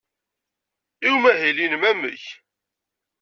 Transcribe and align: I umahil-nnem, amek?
I 1.07 1.07
umahil-nnem, 1.15 1.83
amek? 1.91 2.23